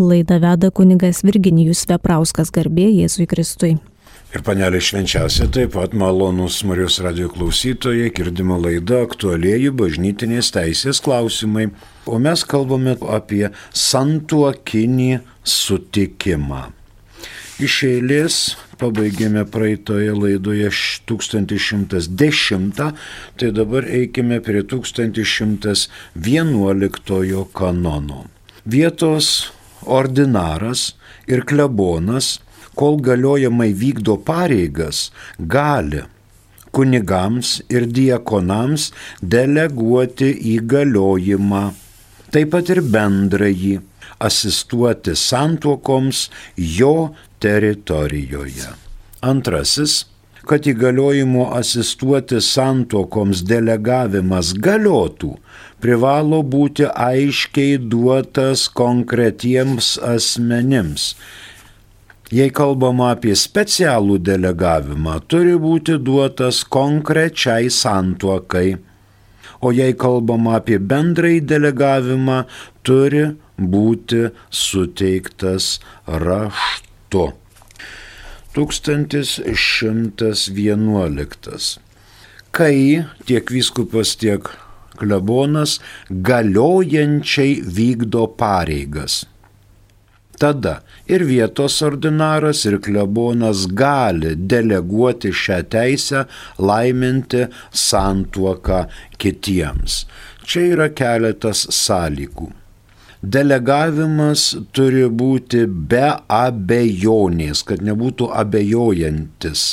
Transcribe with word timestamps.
Laida 0.00 0.38
veda 0.40 0.70
kunigas 0.72 1.18
Virginijus 1.20 1.84
Veprauskas 1.84 2.48
garbė 2.54 2.86
Jėzui 2.88 3.26
Kristui. 3.28 3.74
Ir 4.32 4.40
panelė 4.46 4.78
švenčiausia 4.80 5.44
taip 5.52 5.74
pat 5.74 5.92
malonus 5.92 6.64
Marijos 6.64 6.96
radio 7.04 7.28
klausytojai, 7.28 8.08
girdima 8.16 8.56
laida 8.56 9.04
aktualieji 9.04 9.68
bažnytinės 9.76 10.56
teisės 10.56 11.04
klausimai, 11.04 11.68
o 12.08 12.16
mes 12.16 12.40
kalbame 12.48 12.96
apie 13.12 13.52
santuokinį 13.76 15.20
sutikimą. 15.44 16.72
Iš 17.60 17.84
eilės 17.90 18.56
pabaigėme 18.80 19.44
praeitoje 19.52 20.16
laidoje 20.16 20.72
1110, 21.12 22.72
tai 23.36 23.52
dabar 23.52 23.84
eikime 23.84 24.40
prie 24.40 24.64
1111 24.64 27.44
kanono. 27.52 28.24
Vietos 28.64 29.59
ordinaras 29.98 30.94
ir 31.30 31.44
klebonas 31.48 32.38
kol 32.78 32.96
galiojamai 33.04 33.72
vykdo 33.82 34.16
pareigas, 34.24 35.10
gali 35.38 36.04
kunigams 36.74 37.58
ir 37.68 37.86
diekonams 37.90 38.90
deleguoti 39.34 40.30
įgaliojimą, 40.54 41.64
taip 42.30 42.52
pat 42.54 42.70
ir 42.74 42.82
bendrąjį, 42.94 43.74
asistuoti 44.20 45.16
santuokoms 45.16 46.28
jo 46.78 46.94
teritorijoje. 47.42 48.70
Antrasis 49.20 50.04
kad 50.50 50.66
įgaliojimo 50.66 51.50
asistuoti 51.54 52.40
santuokoms 52.42 53.44
delegavimas 53.46 54.54
galiotų, 54.56 55.34
privalo 55.82 56.40
būti 56.54 56.88
aiškiai 57.10 57.76
duotas 57.92 58.68
konkretiems 58.80 59.96
asmenims 60.14 61.12
Jei 62.30 62.52
kalbama 62.54 63.08
apie 63.10 63.32
specialų 63.34 64.20
delegavimą, 64.22 65.16
turi 65.26 65.58
būti 65.58 65.98
duotas 65.98 66.62
konkrečiai 66.62 67.66
santuokai, 67.74 68.78
o 69.58 69.74
jei 69.74 69.90
kalbama 69.98 70.54
apie 70.60 70.78
bendrai 70.78 71.42
delegavimą, 71.42 72.46
turi 72.86 73.34
būti 73.58 74.30
suteiktas 74.54 75.82
raštu. 76.06 77.34
1111. 78.54 79.42
Kai 82.54 83.02
tiek 83.26 83.50
vyskupas, 83.50 84.14
tiek 84.22 84.54
klebonas 85.00 85.78
galiojančiai 86.30 87.60
vykdo 87.80 88.28
pareigas 88.40 89.22
Tada 90.40 90.78
ir 91.04 91.20
vietos 91.28 91.74
ordinaras, 91.84 92.62
ir 92.64 92.78
klebonas 92.80 93.66
gali 93.80 94.30
deleguoti 94.52 95.34
šią 95.36 95.58
teisę 95.74 96.22
laiminti 96.68 97.42
santuoką 97.82 98.78
kitiems. 99.20 99.98
Čia 100.48 100.62
yra 100.72 100.86
keletas 100.96 101.66
sąlygų. 101.82 102.48
Delegavimas 103.20 104.46
turi 104.72 105.04
būti 105.22 105.66
be 105.92 106.06
abejonės, 106.32 107.60
kad 107.68 107.84
nebūtų 107.84 108.30
abejojantis, 108.42 109.66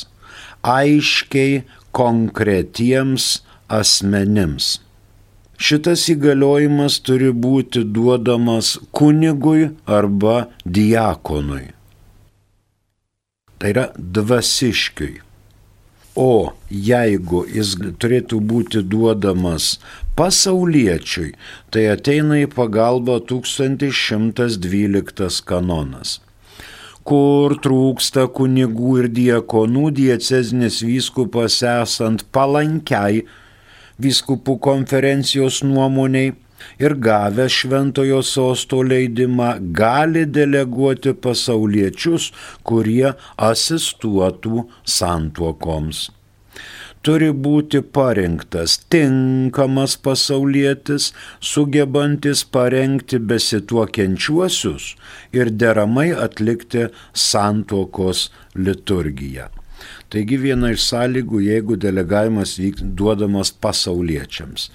aiškiai 0.76 1.62
konkretiems 1.96 3.30
asmenims. 3.72 4.82
Šitas 5.58 6.06
įgaliojimas 6.14 7.00
turi 7.02 7.32
būti 7.34 7.82
duodamas 7.84 8.78
kunigui 8.94 9.70
arba 10.00 10.48
diakonui. 10.66 11.68
Tai 13.58 13.70
yra 13.74 13.88
dvasiškiui. 13.98 15.22
O 16.18 16.54
jeigu 16.70 17.46
jis 17.50 17.76
turėtų 18.02 18.40
būti 18.52 18.82
duodamas 18.86 19.80
pasauliečiui, 20.18 21.34
tai 21.74 21.84
ateina 21.94 22.36
į 22.42 22.48
pagalbą 22.54 23.16
1112 23.34 25.42
kanonas 25.46 26.20
kur 27.08 27.56
trūksta 27.64 28.26
kunigų 28.36 28.98
ir 29.02 29.08
diekonų, 29.16 29.86
diecezinis 29.96 30.82
vyskupas 30.84 31.62
esant 31.64 32.26
palankiai 32.36 33.22
vyskupų 34.04 34.58
konferencijos 34.64 35.64
nuomoniai 35.66 36.34
ir 36.82 36.96
gavę 37.08 37.48
šventojo 37.50 38.22
sosto 38.26 38.82
leidimą 38.84 39.50
gali 39.80 40.26
deleguoti 40.26 41.14
pasauliečius, 41.26 42.32
kurie 42.68 43.14
asistuotų 43.50 44.68
santuokoms. 44.98 46.08
Turi 47.06 47.30
būti 47.46 47.80
parinktas 47.96 48.74
tinkamas 48.92 49.94
pasaulietis, 50.04 51.12
sugebantis 51.40 52.42
parengti 52.56 53.20
besituokiančiuosius 53.32 54.90
ir 55.38 55.54
deramai 55.62 56.10
atlikti 56.26 56.90
santuokos 57.28 58.28
liturgiją. 58.58 59.57
Taigi 60.08 60.38
viena 60.40 60.72
iš 60.72 60.86
sąlygų, 60.88 61.42
jeigu 61.44 61.76
delegavimas 61.76 62.56
vyk 62.62 62.80
duodamas 62.96 63.52
pasauliečiams. 63.52 64.70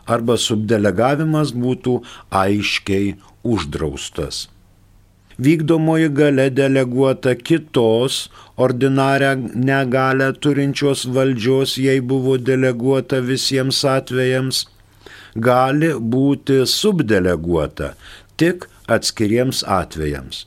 arba 0.06 0.38
subdelegavimas 0.48 1.54
būtų 1.54 2.02
aiškiai 2.44 3.16
uždraustas. 3.44 4.48
vykdomoji 5.38 6.10
gale 6.16 6.50
deleguota 6.50 7.36
kitos 7.36 8.30
ordinarią 8.57 9.34
negalę 9.69 10.30
turinčios 10.34 11.06
valdžios, 11.16 11.75
jei 11.78 12.00
buvo 12.00 12.38
deleguota 12.38 13.19
visiems 13.19 13.84
atvejams, 13.98 14.63
gali 15.36 15.92
būti 16.00 16.63
subdeleguota 16.63 17.94
tik 18.40 18.69
atskiriems 18.88 19.63
atvejams. 19.68 20.46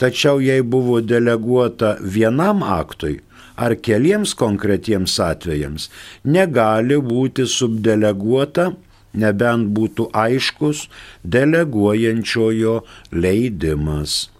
Tačiau 0.00 0.40
jei 0.40 0.62
buvo 0.64 1.00
deleguota 1.04 1.96
vienam 2.00 2.62
aktui 2.64 3.18
ar 3.60 3.74
keliems 3.76 4.32
konkretiems 4.32 5.18
atvejams, 5.20 5.90
negali 6.24 6.96
būti 7.04 7.44
subdeleguota 7.44 8.70
nebent 9.12 9.70
būtų 9.76 10.08
aiškus 10.14 10.86
deleguojančiojo 11.36 12.80
leidimas. 13.12 14.30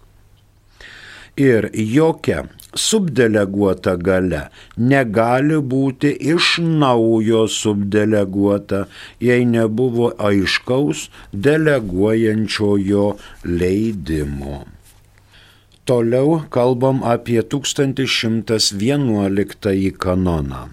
Ir 1.39 1.69
jokia 1.73 2.43
subdeleguota 2.75 3.95
gale 4.07 4.41
negali 4.77 5.59
būti 5.73 6.11
iš 6.33 6.57
naujo 6.63 7.45
subdeleguota, 7.51 8.85
jei 9.19 9.47
nebuvo 9.47 10.11
aiškaus 10.19 11.07
deleguojančiojo 11.47 13.07
leidimo. 13.47 14.65
Toliau 15.85 16.45
kalbam 16.49 17.03
apie 17.03 17.41
1111 17.41 19.91
kanoną. 19.97 20.69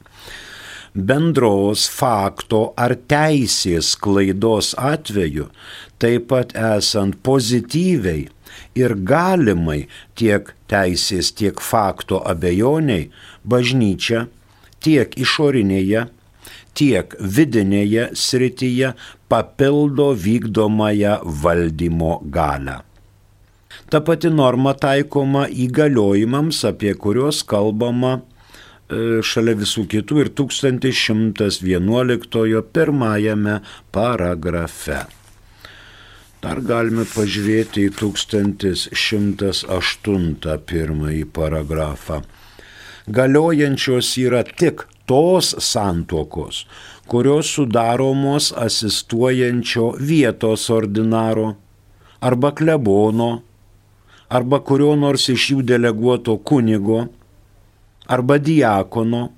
Bendros 0.98 1.84
fakto 1.94 2.72
ar 2.74 2.96
teisės 2.98 3.92
klaidos 4.02 4.72
atveju, 4.82 5.46
taip 6.02 6.26
pat 6.32 6.56
esant 6.58 7.20
pozityviai 7.22 8.24
ir 8.82 8.96
galimai 9.06 9.84
tiek 10.18 10.50
teisės, 10.72 11.30
tiek 11.38 11.62
fakto 11.62 12.18
abejoniai 12.26 13.12
bažnyčia 13.46 14.26
tiek 14.82 15.14
išorinėje, 15.22 16.08
tiek 16.78 17.14
vidinėje 17.22 18.10
srityje 18.18 18.94
papildo 19.30 20.12
vykdomąją 20.18 21.20
valdymo 21.44 22.22
galę. 22.26 22.80
Ta 23.94 24.02
pati 24.02 24.30
norma 24.34 24.74
taikoma 24.74 25.46
įgaliojimams, 25.48 26.64
apie 26.68 26.94
kuriuos 26.98 27.44
kalbama 27.46 28.18
šalia 28.90 29.56
visų 29.60 29.84
kitų 29.92 30.20
ir 30.24 30.30
1111 30.32 32.62
pirmajame 32.74 33.60
paragrafe. 33.92 35.06
Dar 36.42 36.62
galime 36.62 37.06
pažiūrėti 37.10 37.88
į 37.90 37.92
1108 37.98 40.58
pirmąjį 40.70 41.26
paragrafą. 41.34 42.22
Galiojančios 43.08 44.18
yra 44.22 44.44
tik 44.44 44.88
tos 45.10 45.56
santokos, 45.64 46.66
kurios 47.08 47.48
sudaromos 47.56 48.54
asistuojančio 48.56 49.96
vietos 50.00 50.70
ordinaro 50.70 51.56
arba 52.22 52.52
klebono, 52.52 53.42
arba 54.30 54.60
kurio 54.60 54.96
nors 55.00 55.30
iš 55.32 55.52
jų 55.54 55.62
deleguoto 55.72 56.38
kunigo, 56.38 57.08
arba 58.08 58.40
diakono, 58.40 59.30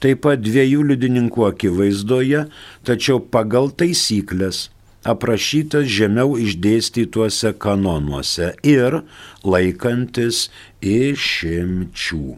taip 0.00 0.20
pat 0.26 0.40
dviejų 0.44 0.82
liudininkų 0.92 1.46
akivaizdoje, 1.50 2.46
tačiau 2.86 3.20
pagal 3.20 3.70
taisyklės 3.72 4.68
aprašytas 5.06 5.86
žemiau 5.98 6.36
išdėstytuose 6.42 7.50
kanonuose 7.62 8.48
ir 8.66 9.00
laikantis 9.46 10.50
išimčių. 10.82 12.36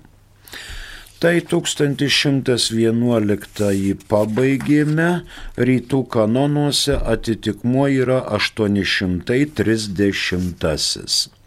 Tai 1.18 1.40
1111 1.50 4.04
pabaigėme, 4.10 5.10
rytų 5.70 6.00
kanonuose 6.14 6.94
atitikmuo 7.14 7.86
yra 7.90 8.18
830. 8.38 11.37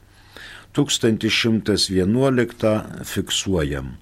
1111 0.74 2.84
fiksuojam. 3.04 3.98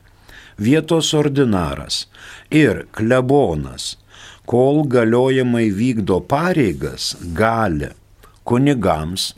Vietos 0.60 1.14
ordinaras 1.14 2.08
ir 2.52 2.86
klebonas 2.92 3.98
kol 4.50 4.84
galiojamai 4.90 5.70
vykdo 5.72 6.20
pareigas, 6.26 7.16
gali 7.38 7.92
kunigams 8.50 9.34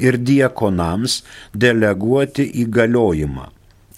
ir 0.00 0.18
diekonams 0.18 1.20
deleguoti 1.54 2.48
įgaliojimą, 2.64 3.46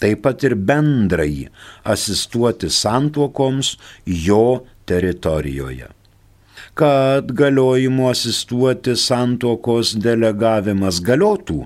taip 0.01 0.23
pat 0.25 0.45
ir 0.47 0.55
bendrai 0.69 1.47
asistuoti 1.95 2.69
santuokoms 2.69 3.75
jo 4.05 4.63
teritorijoje. 4.85 5.89
Kad 6.77 7.33
galiojimu 7.37 8.09
asistuoti 8.09 8.95
santuokos 8.97 9.93
delegavimas 10.05 11.01
galiotų, 11.05 11.63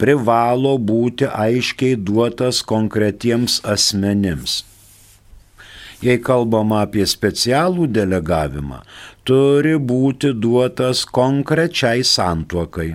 privalo 0.00 0.74
būti 0.90 1.28
aiškiai 1.28 2.00
duotas 2.08 2.64
konkretiems 2.74 3.60
asmenims 3.76 4.60
jei 6.04 6.18
kalbama 6.24 6.80
apie 6.86 7.04
specialų 7.08 7.88
delegavimą, 7.92 8.80
turi 9.28 9.76
būti 9.92 10.32
duotas 10.44 11.04
konkrečiai 11.04 12.04
santuokai. 12.06 12.94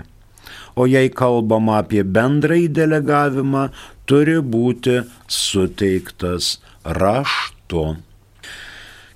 O 0.76 0.88
jei 0.90 1.10
kalbama 1.22 1.80
apie 1.80 2.04
bendrąjį 2.04 2.68
delegavimą, 2.80 3.70
turi 4.10 4.40
būti 4.42 5.04
suteiktas 5.32 6.58
raštu. 6.84 7.86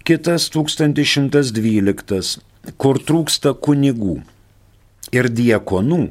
Kitas 0.07 0.47
1112, 0.53 2.39
kur 2.81 3.01
trūksta 3.05 3.53
kunigų 3.65 4.21
ir 5.15 5.29
diekonų, 5.33 6.01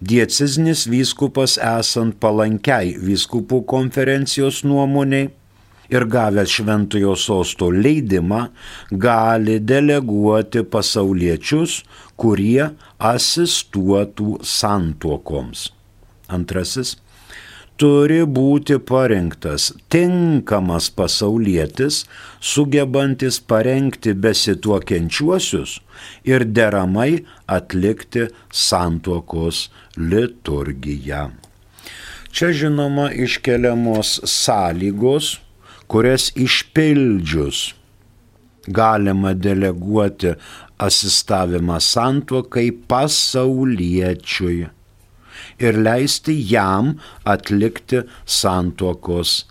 dieciznis 0.00 0.86
vyskupas 0.90 1.58
esant 1.62 2.18
palankiai 2.22 2.96
vyskupų 3.02 3.62
konferencijos 3.70 4.62
nuomoniai 4.66 5.30
ir 5.88 6.04
gavęs 6.04 6.52
šventojo 6.58 7.14
sosto 7.16 7.70
leidimą 7.72 8.48
gali 8.90 9.58
deleguoti 9.60 10.64
pasauliečius, 10.68 11.82
kurie 12.18 12.70
asistuotų 12.98 14.38
santuokoms. 14.44 15.68
Antrasis 16.28 16.96
turi 17.78 18.22
būti 18.26 18.78
parinktas 18.90 19.70
tinkamas 19.92 20.88
pasaulietis, 20.98 22.02
sugebantis 22.40 23.38
parengti 23.52 24.14
besituokiančiuosius 24.26 25.78
ir 26.26 26.44
deramai 26.58 27.10
atlikti 27.58 28.28
santuokos 28.50 29.68
liturgiją. 29.96 31.28
Čia 32.34 32.52
žinoma 32.52 33.08
iškeliamos 33.24 34.18
sąlygos, 34.28 35.36
kurias 35.88 36.28
išpildžius 36.36 37.60
galima 38.68 39.32
deleguoti 39.34 40.34
asistavimą 40.78 41.78
santuokai 41.80 42.68
pasauliečiui 42.90 44.66
ir 45.58 45.74
leisti 45.84 46.34
jam 46.52 47.00
atlikti 47.24 48.02
santuokos 48.38 49.44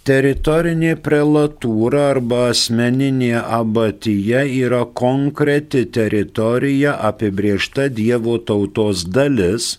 Teritorinė 0.05 0.91
prelatūra 1.05 2.01
arba 2.11 2.41
asmeninė 2.51 3.39
abatija 3.57 4.43
yra 4.45 4.83
konkreti 4.99 5.81
teritorija 5.97 6.91
apibriešta 7.07 7.87
Dievo 7.99 8.35
tautos 8.51 9.01
dalis, 9.15 9.71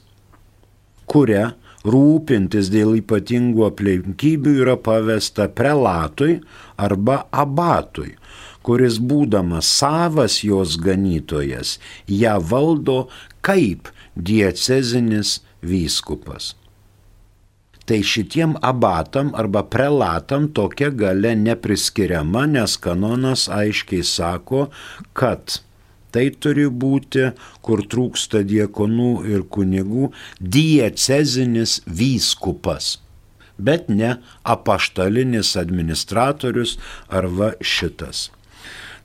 kuria 1.06 1.44
rūpintis 1.86 2.72
dėl 2.74 2.96
ypatingų 3.04 3.68
aplinkybių 3.68 4.56
yra 4.64 4.76
pavesta 4.90 5.46
prelatui 5.62 6.40
arba 6.88 7.20
abatui, 7.30 8.16
kuris 8.66 8.98
būdamas 8.98 9.70
savas 9.78 10.42
jos 10.42 10.74
ganytojas, 10.90 11.78
ją 12.10 12.34
valdo 12.50 13.00
kaip 13.46 13.94
diecezinis 14.18 15.38
vyskupas 15.62 16.56
tai 17.86 18.02
šitiem 18.02 18.56
abatam 18.62 19.30
arba 19.38 19.62
prelatam 19.62 20.48
tokia 20.52 20.90
gale 20.90 21.34
nepriskiriama, 21.38 22.46
nes 22.50 22.76
kanonas 22.82 23.46
aiškiai 23.48 24.02
sako, 24.02 24.66
kad 25.14 25.60
tai 26.10 26.28
turi 26.40 26.66
būti, 26.82 27.30
kur 27.62 27.84
trūksta 27.92 28.42
diekonų 28.48 29.10
ir 29.30 29.44
kunigų, 29.52 30.10
diecezinis 30.40 31.80
vyskupas, 31.86 32.96
bet 33.58 33.90
ne 33.92 34.16
apaštalinis 34.42 35.54
administratorius 35.60 36.78
arba 37.08 37.52
šitas. 37.60 38.30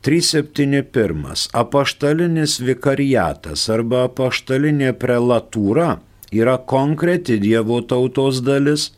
371. 0.01 1.49
Apaštalinis 1.53 2.55
vikariatas 2.65 3.67
arba 3.69 4.07
apaštalinė 4.07 4.95
prelatūra 4.97 5.99
yra 6.31 6.57
konkreti 6.57 7.37
Dievo 7.41 7.81
tautos 7.83 8.41
dalis, 8.45 8.91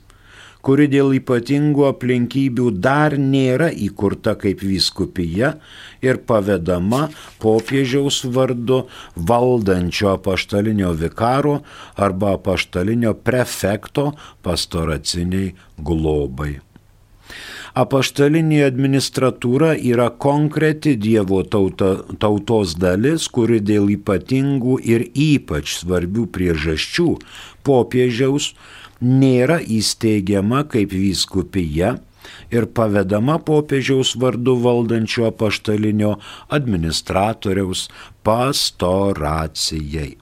kuri 0.64 0.88
dėl 0.88 1.12
ypatingų 1.18 1.88
aplinkybių 1.90 2.70
dar 2.86 3.18
nėra 3.20 3.68
įkurta 3.88 4.38
kaip 4.40 4.64
vyskupija 4.64 5.58
ir 6.06 6.22
pavedama 6.30 7.10
popiežiaus 7.44 8.22
vardu 8.38 8.86
valdančio 9.16 10.14
apaštalinio 10.16 10.94
vikaro 11.04 11.60
arba 12.08 12.38
apaštalinio 12.38 13.18
prefekto 13.28 14.14
pastoraciniai 14.46 15.52
globai. 15.78 16.62
Apaštalinė 17.74 18.60
administratūra 18.68 19.72
yra 19.74 20.12
konkreti 20.22 20.92
Dievo 20.94 21.40
tauta, 21.42 22.04
tautos 22.22 22.76
dalis, 22.78 23.26
kuri 23.34 23.58
dėl 23.66 23.90
ypatingų 23.96 24.76
ir 24.86 25.08
ypač 25.10 25.80
svarbių 25.80 26.28
priežasčių 26.36 27.08
popiežiaus 27.66 28.52
nėra 29.02 29.58
įsteigiama 29.58 30.68
kaip 30.70 30.94
vyskupija 30.94 31.96
ir 32.54 32.70
pavedama 32.78 33.40
popiežiaus 33.42 34.14
vardu 34.22 34.54
valdančio 34.62 35.26
apaštalinio 35.32 36.20
administratoriaus 36.54 37.88
pastoracijai. 38.22 40.14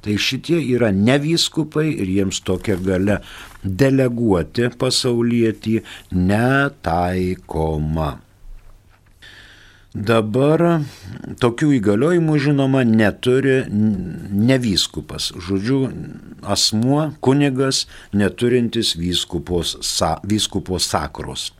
Tai 0.00 0.16
šitie 0.16 0.62
yra 0.74 0.88
ne 0.96 1.18
vyskupai 1.20 1.90
ir 1.92 2.08
jiems 2.08 2.40
tokia 2.46 2.78
gale 2.80 3.20
deleguoti 3.62 4.70
pasaulietį 4.80 5.76
netaikoma. 6.16 8.10
Dabar 9.90 10.84
tokių 11.42 11.72
įgaliojimų 11.80 12.36
žinoma 12.38 12.84
neturi 12.86 13.64
nevyskupas, 13.68 15.32
žodžiu, 15.34 15.80
asmuo, 16.46 17.08
kunigas, 17.18 17.88
neturintis 18.14 18.94
vyskupos, 18.94 19.74
sa, 19.82 20.20
vyskupos 20.22 20.86
sakros. 20.94 21.50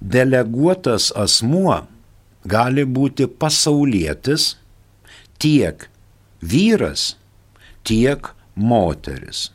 Deleguotas 0.00 1.12
asmuo 1.12 1.82
gali 2.48 2.88
būti 2.88 3.28
pasaulietis 3.28 4.54
tiek 5.36 5.90
vyras, 6.52 7.14
tiek 7.86 8.30
moteris. 8.54 9.48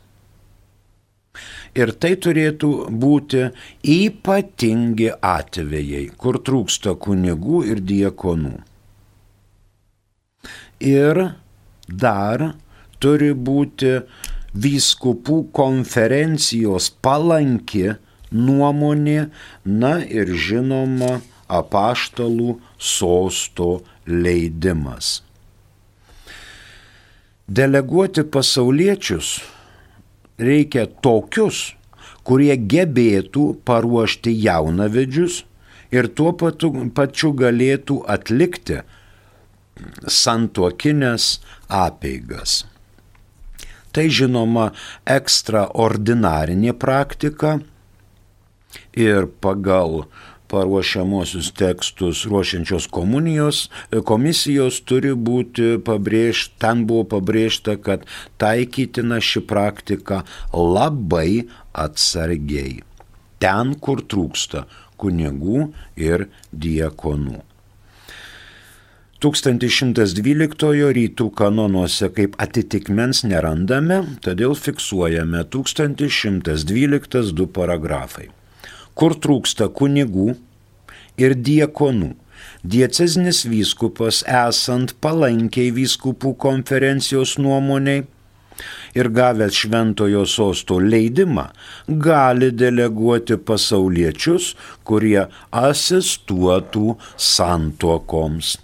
Ir 1.78 1.94
tai 2.02 2.16
turėtų 2.18 2.72
būti 3.02 3.44
ypatingi 3.86 5.12
atvejai, 5.22 6.10
kur 6.18 6.40
trūksta 6.42 6.96
kunigų 7.00 7.62
ir 7.70 7.84
diekonų. 7.92 8.56
Ir 10.90 11.22
dar 11.88 12.44
turi 13.00 13.32
būti 13.34 14.00
vyskupų 14.54 15.40
konferencijos 15.56 16.90
palanki 17.06 17.94
nuomonė, 18.32 19.30
na 19.66 19.94
ir 20.06 20.34
žinoma, 20.34 21.20
apaštalų 21.50 22.60
sosto 22.78 23.80
leidimas. 24.06 25.20
Deleguoti 27.50 28.22
pasauliečius 28.30 29.40
reikia 30.38 30.84
tokius, 31.02 31.74
kurie 32.22 32.54
gebėtų 32.54 33.46
paruošti 33.66 34.36
jaunavedžius 34.38 35.40
ir 35.90 36.12
tuo 36.14 36.36
patu, 36.38 36.70
pačiu 36.94 37.34
galėtų 37.34 38.04
atlikti 38.06 38.84
santuokinės 40.06 41.40
apeigas. 41.74 42.64
Tai 43.90 44.06
žinoma 44.14 44.70
ekstraordinarinė 45.10 46.76
praktika 46.78 47.58
ir 48.94 49.26
pagal 49.42 50.04
paruošiamosius 50.50 51.52
tekstus 51.58 52.26
ruošiančios 52.30 52.88
komunijos 52.92 53.68
e, 53.68 54.02
komisijos 54.12 54.82
turi 54.90 55.14
būti 55.14 55.78
pabrėžta, 55.86 56.56
ten 56.66 56.86
buvo 56.90 57.06
pabrėžta, 57.16 57.78
kad 57.82 58.06
taikytina 58.42 59.22
ši 59.24 59.44
praktika 59.50 60.24
labai 60.54 61.46
atsargiai. 61.74 62.82
Ten, 63.40 63.76
kur 63.80 64.02
trūksta 64.04 64.66
kunigų 65.00 65.70
ir 65.96 66.28
diekonų. 66.52 67.44
1112 69.20 70.92
rytų 70.96 71.26
kanonuose 71.36 72.08
kaip 72.16 72.38
atitikmens 72.40 73.26
nerandame, 73.28 74.00
todėl 74.24 74.56
fiksuojame 74.56 75.44
1112 75.56 77.34
du 77.36 77.48
paragrafai 77.52 78.30
kur 79.00 79.16
trūksta 79.16 79.70
kunigų 79.72 80.34
ir 81.24 81.36
diekonų. 81.50 82.14
Diecezinis 82.64 83.46
vyskupas 83.48 84.22
esant 84.28 84.96
palankiai 85.04 85.72
vyskupų 85.76 86.34
konferencijos 86.44 87.38
nuomoniai 87.40 88.04
ir 89.00 89.10
gavęs 89.16 89.56
šventojo 89.56 90.26
sosto 90.28 90.80
leidimą, 90.84 91.48
gali 91.88 92.52
deleguoti 92.52 93.38
pasauliečius, 93.48 94.54
kurie 94.84 95.28
asistuotų 95.56 96.98
santuokoms. 97.16 98.58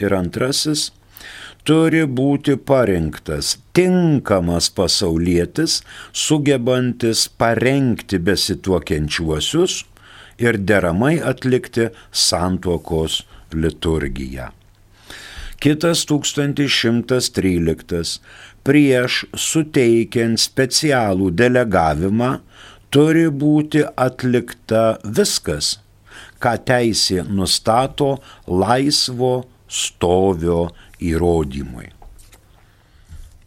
Ir 0.00 0.16
antrasis 0.16 0.90
turi 1.64 2.04
būti 2.06 2.56
parinktas 2.56 3.58
tinkamas 3.76 4.70
pasaulietis, 4.74 5.80
sugebantis 6.12 7.28
parengti 7.38 8.18
besituokiančiuosius 8.18 9.84
ir 10.40 10.58
deramai 10.58 11.18
atlikti 11.32 11.90
santuokos 12.12 13.22
liturgiją. 13.52 14.50
Kitas 15.60 16.06
1113 16.08 18.20
prieš 18.64 19.26
suteikiant 19.36 20.40
specialų 20.40 21.28
delegavimą 21.36 22.30
turi 22.88 23.28
būti 23.28 23.84
atlikta 24.06 24.96
viskas, 25.04 25.76
ką 26.40 26.56
teisė 26.64 27.28
nustato 27.28 28.16
laisvo 28.48 29.44
stovio 29.68 30.72
įrodymui. 31.00 31.90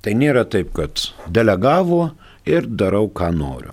Tai 0.04 0.14
nėra 0.20 0.44
taip, 0.50 0.74
kad 0.76 1.08
delegavo 1.32 2.10
ir 2.50 2.68
darau, 2.68 3.08
ką 3.08 3.32
noriu. 3.36 3.72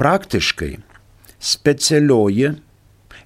Praktiškai 0.00 0.78
specialioji 1.40 2.54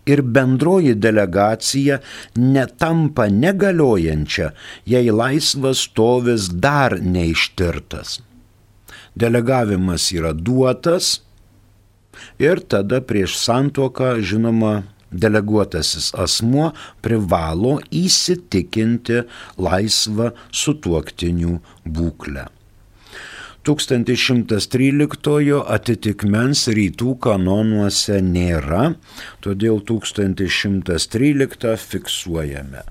ir 0.07 0.23
bendroji 0.23 0.95
delegacija 0.95 1.99
netampa 2.37 3.29
negaliojančia, 3.29 4.51
jei 4.87 5.11
laisvas 5.11 5.85
stovis 5.89 6.49
dar 6.49 6.99
neištirtas. 7.01 8.21
Delegavimas 9.15 10.11
yra 10.13 10.33
duotas 10.35 11.21
ir 12.39 12.61
tada 12.69 13.01
prieš 13.01 13.39
santuoką, 13.39 14.17
žinoma, 14.21 14.83
deleguotasis 15.15 16.11
asmuo 16.19 16.73
privalo 17.05 17.77
įsitikinti 17.95 19.23
laisvą 19.63 20.33
sutuoktinių 20.51 21.59
būklę. 21.87 22.49
1113 23.65 25.63
atitikmens 25.77 26.67
rytų 26.77 27.15
kanonuose 27.25 28.21
nėra, 28.21 28.95
todėl 29.41 29.81
1113 29.89 31.77
fiksuojame. 31.81 32.83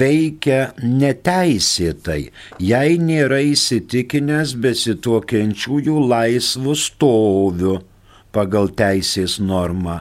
veikia 0.00 0.60
neteisėtai, 0.82 2.22
jei 2.72 2.92
nėra 3.02 3.40
įsitikinęs 3.52 4.50
besituokiančiųjų 4.64 5.96
laisvų 6.14 6.74
stovių 6.84 7.74
pagal 8.34 8.70
teisės 8.78 9.38
normą 9.42 10.00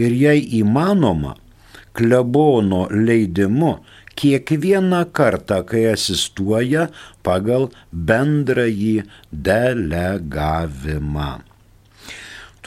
ir 0.00 0.12
jei 0.16 0.40
įmanoma, 0.60 1.36
klebono 1.96 2.86
leidimu 2.92 3.76
kiekvieną 4.16 5.02
kartą, 5.16 5.62
kai 5.68 5.84
asistuoja 5.92 6.88
pagal 7.26 7.68
bendrąjį 7.92 8.96
delegavimą. 9.48 11.32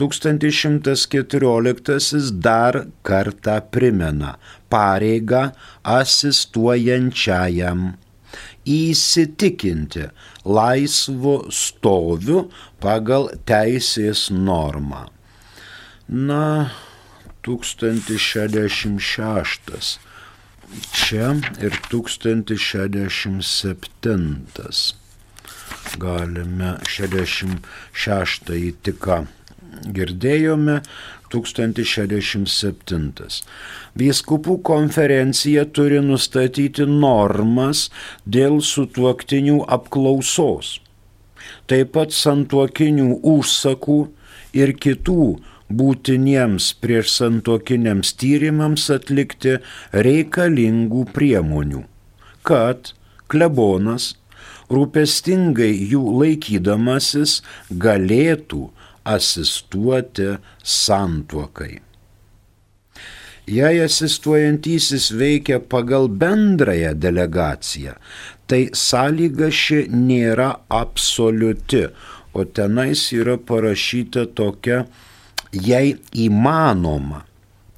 1114 0.00 2.30
dar 2.46 2.74
kartą 3.02 3.60
primena 3.74 4.30
pareigą 4.72 5.42
asistuojančiajam 5.84 7.80
įsitikinti 8.70 10.04
laisvu 10.44 11.50
stoviu 11.52 12.50
pagal 12.80 13.30
teisės 13.48 14.30
normą. 14.30 15.06
Na, 16.08 16.70
1066 17.46 19.98
čia 20.94 21.34
ir 21.62 21.72
1067. 21.90 24.46
Galime 25.98 26.78
66 26.86 28.42
tik 28.82 29.08
girdėjome 29.86 30.80
1067. 31.30 33.12
Vyskupų 34.00 34.58
konferencija 34.66 35.64
turi 35.66 36.00
nustatyti 36.04 36.86
normas 36.88 37.90
dėl 38.26 38.60
sutuoktinių 38.64 39.64
apklausos, 39.78 40.80
taip 41.70 41.88
pat 41.96 42.10
santuokinių 42.16 43.08
užsakų 43.34 44.00
ir 44.58 44.68
kitų 44.74 45.38
būtiniems 45.70 46.72
prieš 46.82 47.06
santokiniams 47.14 48.12
tyrimams 48.18 48.90
atlikti 48.90 49.58
reikalingų 50.06 51.04
priemonių, 51.14 51.84
kad 52.42 52.92
klebonas 53.30 54.14
rūpestingai 54.70 55.70
jų 55.92 56.02
laikydamasis 56.22 57.40
galėtų 57.70 58.70
asistuoti 59.04 60.36
santuokai. 60.62 61.80
Jei 63.50 63.80
asistuojantysis 63.82 65.10
veikia 65.18 65.58
pagal 65.60 66.08
bendrąją 66.08 66.94
delegaciją, 66.94 67.96
tai 68.46 68.68
sąlyga 68.74 69.48
ši 69.50 69.86
nėra 69.90 70.52
absoliuti, 70.68 71.88
o 72.34 72.44
tenais 72.44 73.08
yra 73.16 73.34
parašyta 73.38 74.28
tokia 74.38 74.84
jei 75.50 75.96
įmanoma, 76.14 77.24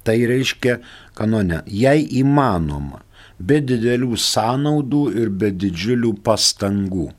tai 0.05 0.19
reiškia 0.29 0.77
kanone, 1.17 1.63
jei 1.65 2.05
įmanoma, 2.21 3.01
be 3.39 3.59
didelių 3.63 4.17
sąnaudų 4.19 5.03
ir 5.17 5.33
be 5.33 5.49
didžiulių 5.51 6.13
pastangų. 6.25 7.09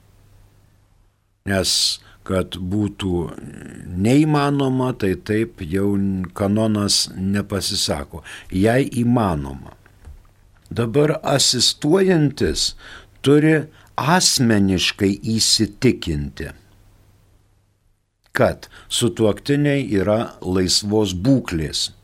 Nes 1.50 1.72
kad 2.24 2.56
būtų 2.56 3.20
neįmanoma, 4.04 4.94
tai 4.96 5.14
taip 5.20 5.60
jau 5.60 5.92
kanonas 6.37 7.04
nepasisako. 7.14 8.24
Jei 8.50 8.88
įmanoma. 9.04 9.76
Dabar 10.74 11.18
asistuojantis 11.37 12.72
turi 13.22 13.58
asmeniškai 14.00 15.12
įsitikinti 15.37 16.50
kad 18.34 18.66
sutuoktiniai 18.90 19.87
yra 19.94 20.34
laisvos 20.42 21.14
būklės 21.14 21.94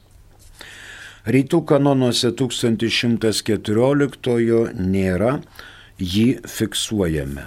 Rytų 1.29 1.59
kanonuose 1.69 2.31
1114 2.33 4.73
nėra, 4.81 5.35
jį 6.01 6.41
fiksuojame. 6.49 7.45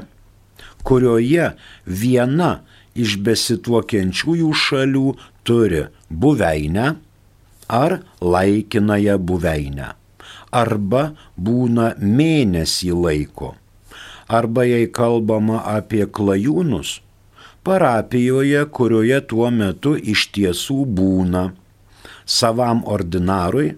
kurioje 0.86 1.46
viena 1.88 2.60
iš 2.94 3.18
besituokiančiųjų 3.26 4.50
šalių 4.64 5.08
turi 5.48 5.82
buveinę 6.10 6.86
ar 7.82 7.92
laikinąją 8.20 9.18
buveinę 9.18 9.88
arba 10.62 11.02
būna 11.36 11.92
mėnesį 12.00 12.90
laiko. 13.04 13.54
Arba 14.38 14.64
jei 14.66 14.88
kalbama 14.98 15.60
apie 15.76 16.04
klajūnus, 16.18 16.96
parapijoje, 17.66 18.62
kurioje 18.76 19.20
tuo 19.30 19.50
metu 19.54 19.92
iš 20.14 20.26
tiesų 20.34 20.80
būna 20.98 21.44
savam 22.26 22.82
ordinarui 22.86 23.76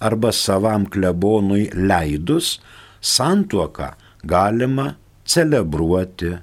arba 0.00 0.32
savam 0.34 0.86
klebonui 0.86 1.70
leidus, 1.74 2.60
santuoką 3.00 3.94
galima 4.24 4.94
celebruoti 5.24 6.38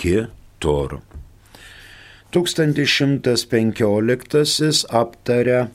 kitur. 0.00 1.00
1115 2.34 4.86
aptaria, 4.90 5.68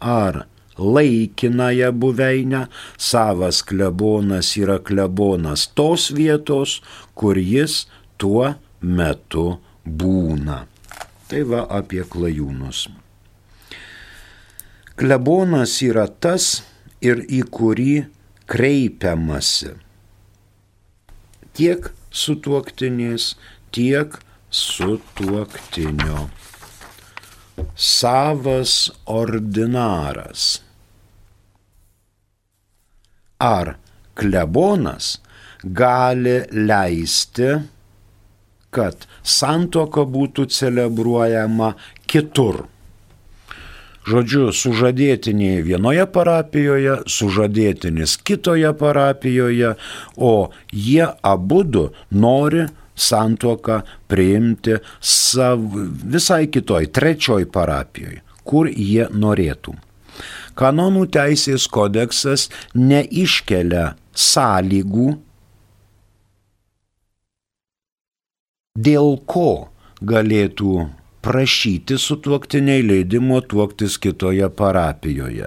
ar 0.00 0.44
laikinąją 0.78 1.92
buveinę, 1.92 2.66
savas 2.98 3.62
klebonas 3.62 4.56
yra 4.58 4.78
klebonas 4.78 5.68
tos 5.74 6.10
vietos, 6.10 6.80
kur 7.14 7.38
jis 7.38 7.84
tuo 8.18 8.54
metu 8.84 9.46
būna. 9.84 10.64
Tai 11.28 11.40
va 11.48 11.64
apie 11.72 12.04
klajūnus. 12.04 12.86
Klebonas 14.94 15.80
yra 15.82 16.04
tas 16.06 16.62
ir 17.02 17.24
į 17.26 17.40
kurį 17.50 18.04
kreipiamasi. 18.46 19.72
Tiek 21.56 21.88
su 22.14 22.36
tuoktinės, 22.44 23.32
tiek 23.74 24.14
su 24.50 25.00
tuoktinio. 25.18 26.28
Savas 27.74 28.76
ordinaras. 29.10 30.46
Ar 33.42 33.74
klebonas 34.18 35.16
gali 35.64 36.38
leisti 36.52 37.50
kad 38.74 39.08
santoka 39.22 40.04
būtų 40.04 40.48
celebruojama 40.52 41.74
kitur. 42.10 42.64
Žodžiu, 44.04 44.50
sužadėtiniai 44.52 45.62
vienoje 45.64 46.04
parapijoje, 46.12 46.98
sužadėtinis 47.08 48.18
kitoje 48.20 48.74
parapijoje, 48.76 49.70
o 50.20 50.50
jie 50.68 51.06
abu 51.24 51.62
du 51.64 51.86
nori 52.12 52.66
santoką 52.94 53.80
priimti 54.12 54.76
sav, 55.00 55.64
visai 56.04 56.46
kitoj, 56.52 56.90
trečioj 56.92 57.48
parapijoje, 57.54 58.20
kur 58.44 58.68
jie 58.68 59.08
norėtų. 59.08 59.72
Kanonų 60.54 61.08
teisės 61.10 61.64
kodeksas 61.66 62.50
neiškelia 62.76 63.94
sąlygų 64.14 65.14
dėl 68.74 69.20
ko 69.30 69.70
galėtų 70.02 70.88
prašyti 71.22 71.94
sutuoktiniai 71.94 72.82
leidimo 72.82 73.38
tuoktis 73.38 74.00
kitoje 74.02 74.48
parapijoje. 74.50 75.46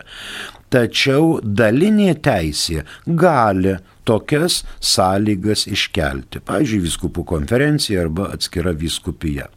Tačiau 0.71 1.41
dalinė 1.43 2.13
teisė 2.23 2.85
gali 3.05 3.75
tokias 4.07 4.61
sąlygas 4.79 5.65
iškelti, 5.67 6.39
pavyzdžiui, 6.39 6.81
viskupų 6.87 7.25
konferencija 7.27 8.05
arba 8.05 8.31
atskira 8.31 8.71
viskupija. 8.71 9.49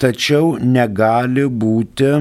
Tačiau 0.00 0.56
negali 0.56 1.44
būti, 1.44 2.12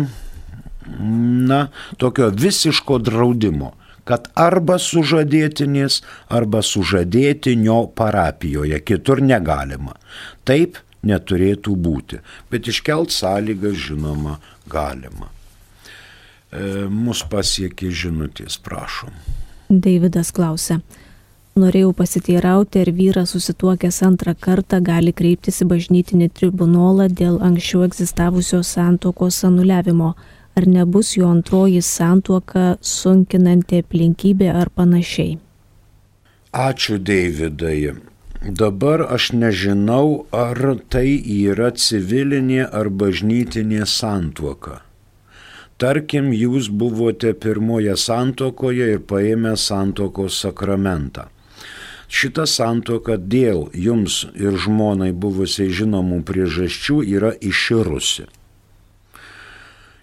na, 1.47 1.63
tokio 1.95 2.27
visiško 2.35 2.99
draudimo 3.07 3.71
kad 4.07 4.29
arba 4.39 4.77
sužadėtinės, 4.81 6.01
arba 6.33 6.63
sužadėtinio 6.63 7.79
parapijoje, 7.97 8.79
kitur 8.87 9.21
negalima. 9.23 9.97
Taip 10.47 10.79
neturėtų 11.07 11.75
būti, 11.75 12.21
bet 12.51 12.69
iškelt 12.71 13.13
sąlygas 13.13 13.77
žinoma 13.87 14.37
galima. 14.71 15.29
E, 16.51 16.87
mus 16.87 17.23
pasiekė 17.27 17.91
žinutės, 17.91 18.57
prašom. 18.63 19.11
Davidas 19.67 20.31
klausia. 20.31 20.79
Norėjau 21.57 21.89
pasiteirauti, 21.97 22.83
ar 22.85 22.91
vyras 22.93 23.31
susituokęs 23.33 24.03
antrą 24.05 24.35
kartą 24.37 24.77
gali 24.85 25.11
kreiptis 25.11 25.63
į 25.63 25.67
bažnytinį 25.71 26.27
tribunolą 26.37 27.07
dėl 27.09 27.39
anksčiau 27.41 27.81
egzistavusios 27.87 28.75
santokos 28.77 29.39
anuliavimo 29.47 30.11
ar 30.57 30.65
nebus 30.67 31.17
jo 31.17 31.27
antroji 31.29 31.81
santuoka 31.85 32.65
sunkinanti 32.81 33.83
aplinkybė 33.83 34.47
ar 34.61 34.71
panašiai. 34.79 35.37
Ačiū, 36.67 36.97
Davidai. 36.97 37.93
Dabar 38.61 39.03
aš 39.15 39.31
nežinau, 39.37 40.25
ar 40.31 40.57
tai 40.93 41.09
yra 41.35 41.69
civilinė 41.83 42.63
ar 42.79 42.89
bažnytinė 43.01 43.85
santuoka. 43.85 44.79
Tarkim, 45.77 46.31
jūs 46.33 46.69
buvote 46.73 47.33
pirmoje 47.37 47.93
santokoje 48.01 48.87
ir 48.95 49.03
paėmė 49.11 49.53
santokos 49.61 50.39
sakramentą. 50.41 51.27
Šita 52.07 52.47
santoka 52.49 53.17
dėl 53.35 53.67
jums 53.87 54.23
ir 54.33 54.57
žmonai 54.65 55.11
buvusiai 55.25 55.69
žinomų 55.81 56.23
priežasčių 56.29 57.03
yra 57.17 57.33
iširusi 57.51 58.25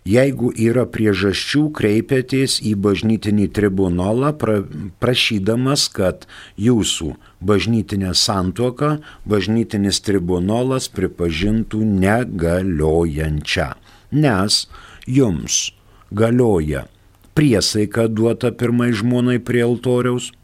Jeigu 0.04 0.50
yra 0.52 0.82
priežasčių, 0.84 1.70
kreipėtės 1.72 2.58
į 2.60 2.74
bažnytinį 2.84 3.46
tribunolą, 3.56 4.34
pra, 4.36 4.58
prašydamas, 5.00 5.86
kad 5.88 6.26
jūsų 6.60 7.14
bažnytinę 7.40 8.12
santuoką 8.12 8.98
bažnytinis 9.24 10.02
tribunolas 10.04 10.90
pripažintų 10.92 11.80
negaliojančią. 12.04 13.70
Nes 14.12 14.60
jums 15.08 15.72
galioja 16.12 16.84
priesaika 17.32 18.04
duota 18.04 18.52
pirmai 18.52 18.92
žmonai 18.92 19.40
prie 19.40 19.64
altoriaus 19.64 20.34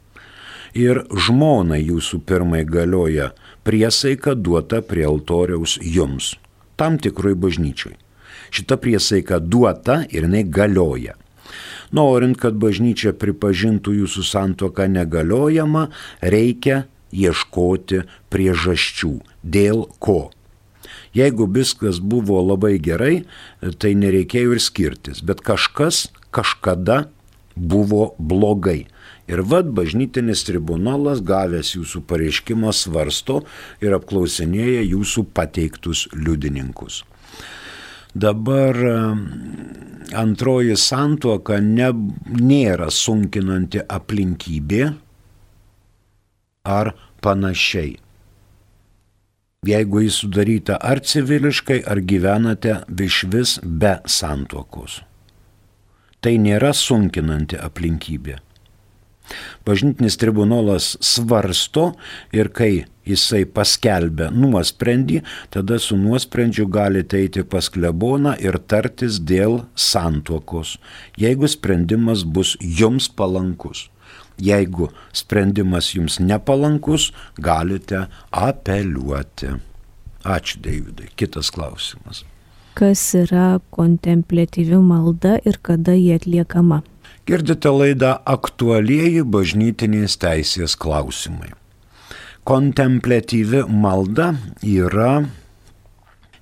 ir 0.72 1.04
žmonai 1.12 1.84
jūsų 1.84 2.24
pirmai 2.24 2.64
galioja 2.64 3.34
priesaika 3.68 4.32
duota 4.32 4.80
prie 4.80 5.04
altoriaus 5.04 5.76
jums, 5.84 6.38
tam 6.80 6.96
tikroj 6.96 7.36
bažnyčiai 7.36 8.00
šita 8.50 8.78
priesaika 8.80 9.40
duota 9.40 10.02
ir 10.10 10.26
jinai 10.28 10.44
galioja. 10.44 11.16
Norint, 11.96 12.38
kad 12.38 12.54
bažnyčia 12.62 13.12
pripažintų 13.18 13.96
jūsų 14.04 14.22
santoką 14.26 14.86
negaliojama, 14.90 15.88
reikia 16.22 16.84
ieškoti 17.10 18.04
priežasčių. 18.30 19.16
Dėl 19.42 19.88
ko? 19.98 20.30
Jeigu 21.14 21.48
viskas 21.50 21.98
buvo 21.98 22.38
labai 22.44 22.76
gerai, 22.78 23.24
tai 23.82 23.96
nereikėjo 23.98 24.54
ir 24.54 24.62
skirtis, 24.62 25.24
bet 25.26 25.42
kažkas 25.42 26.08
kažkada 26.30 27.08
buvo 27.56 28.14
blogai. 28.18 28.86
Ir 29.30 29.42
vad 29.46 29.70
bažnytinis 29.74 30.42
tribunolas 30.46 31.20
gavęs 31.22 31.74
jūsų 31.76 32.02
pareiškimą 32.10 32.72
svarsto 32.74 33.42
ir 33.82 33.94
apklausinėja 33.94 34.82
jūsų 34.86 35.26
pateiktus 35.34 36.08
liudininkus. 36.14 37.04
Dabar 38.14 38.76
antroji 40.18 40.76
santuoka 40.76 41.60
ne, 41.62 41.90
nėra 42.34 42.90
sunkinanti 42.90 43.84
aplinkybė 43.86 44.82
ar 46.66 46.94
panašiai. 47.22 47.94
Jeigu 49.68 50.00
jis 50.06 50.22
sudaryta 50.22 50.78
ar 50.80 51.02
civiliškai, 51.04 51.82
ar 51.84 52.00
gyvenate 52.00 52.80
iš 53.04 53.24
vis 53.28 53.58
be 53.62 53.98
santuokos. 54.08 55.02
Tai 56.20 56.32
nėra 56.40 56.72
sunkinanti 56.76 57.60
aplinkybė. 57.60 58.40
Bažnytinis 59.66 60.16
tribunolas 60.20 60.96
svarsto 61.04 61.92
ir 62.32 62.50
kai 62.54 62.86
jisai 63.06 63.44
paskelbia 63.48 64.30
nuosprendį, 64.34 65.20
tada 65.54 65.78
su 65.82 65.98
nuosprendžiu 65.98 66.66
galite 66.70 67.20
eiti 67.20 67.44
pas 67.44 67.70
kleboną 67.72 68.36
ir 68.42 68.58
tartis 68.70 69.20
dėl 69.20 69.64
santuokos, 69.74 70.76
jeigu 71.20 71.50
sprendimas 71.50 72.24
bus 72.24 72.56
jums 72.60 73.08
palankus. 73.08 73.88
Jeigu 74.40 74.88
sprendimas 75.12 75.90
jums 75.92 76.16
nepalankus, 76.20 77.10
galite 77.36 78.06
apeliuoti. 78.32 79.58
Ačiū, 80.24 80.60
Davidai. 80.64 81.10
Kitas 81.16 81.50
klausimas. 81.52 82.24
Kas 82.76 83.02
yra 83.18 83.60
kontemplatyvi 83.76 84.78
malda 84.80 85.38
ir 85.44 85.58
kada 85.60 85.92
ji 85.96 86.14
atliekama? 86.16 86.80
Girdite 87.28 87.70
laidą 87.70 88.14
aktualieji 88.26 89.22
bažnytinės 89.22 90.16
teisės 90.20 90.76
klausimai. 90.80 91.52
Kontemplatyvi 92.48 93.66
malda 93.68 94.32
yra 94.64 95.20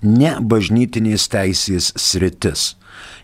ne 0.03 0.35
bažnytinės 0.41 1.27
teisės 1.33 1.91
sritis. 1.99 2.75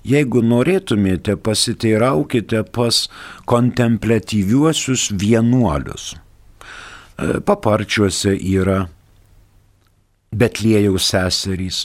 Jeigu 0.05 0.43
norėtumėte, 0.45 1.37
pasiteiraukite 1.41 2.65
pas 2.75 3.07
kontemplatyviuosius 3.49 5.09
vienuolius. 5.17 6.13
E, 6.15 7.41
paparčiuose 7.41 8.35
yra 8.37 8.85
Betlėjaus 10.35 11.07
seserys, 11.13 11.85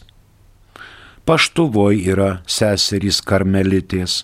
paštuvoj 1.30 2.00
yra 2.10 2.30
seserys 2.50 3.22
karmelitės, 3.22 4.24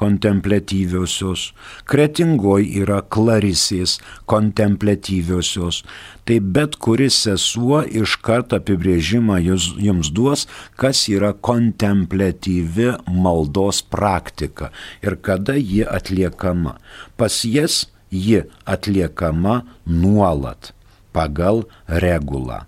kontemplatyviosios, 0.00 1.52
kretingoj 1.90 2.66
yra 2.82 3.00
klarisės 3.02 3.98
kontemplatyviosios. 4.30 5.82
Tai 6.24 6.38
bet 6.56 6.76
kuris 6.80 7.18
sesuo 7.26 7.82
iš 7.84 8.16
karto 8.24 8.58
apibrėžimą 8.60 9.40
jums 9.44 10.10
duos, 10.16 10.46
kas 10.80 11.04
yra 11.12 11.34
kontemplatyvi 11.34 12.94
maldos 13.12 13.82
praktika 13.82 14.70
ir 15.04 15.18
kada 15.20 15.58
ji 15.58 15.84
atliekama. 15.84 16.78
Pas 17.16 17.42
jas 17.44 17.84
ji 18.10 18.44
atliekama 18.64 19.62
nuolat 19.86 20.72
pagal 21.12 21.64
regulą. 21.86 22.64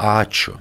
Ačiū. 0.00 0.56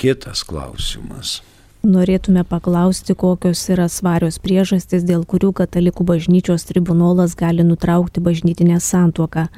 Kitas 0.00 0.42
klausimas. 0.44 1.42
Norėtume 1.84 2.46
paklausti, 2.48 3.12
kokios 3.12 3.60
yra 3.68 3.90
svarios 3.92 4.38
priežastys, 4.40 5.02
dėl 5.04 5.26
kurių 5.28 5.50
katalikų 5.58 6.06
bažnyčios 6.08 6.62
tribunolas 6.64 7.34
gali 7.36 7.60
nutraukti 7.60 8.22
bažnytinę 8.24 8.78
santuoką, 8.80 9.50